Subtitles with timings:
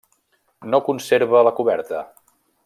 [0.73, 2.01] No conserva la coberta.